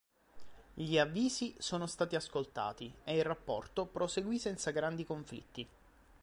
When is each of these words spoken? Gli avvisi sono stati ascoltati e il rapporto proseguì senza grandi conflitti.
Gli 0.73 0.97
avvisi 0.97 1.53
sono 1.59 1.85
stati 1.85 2.15
ascoltati 2.15 2.91
e 3.03 3.15
il 3.15 3.23
rapporto 3.23 3.85
proseguì 3.85 4.39
senza 4.39 4.71
grandi 4.71 5.03
conflitti. 5.05 5.67